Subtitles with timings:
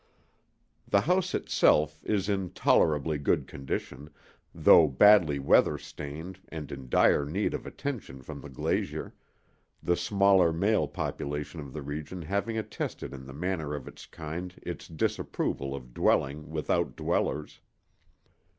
[0.87, 4.09] The house itself is in tolerably good condition,
[4.51, 9.13] though badly weather stained and in dire need of attention from the glazier,
[9.83, 14.55] the smaller male population of the region having attested in the manner of its kind
[14.63, 17.59] its disapproval of dwelling without dwellers.